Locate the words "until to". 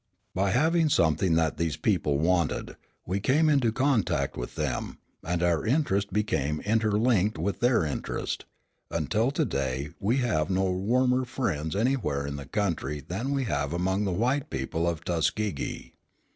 8.89-9.45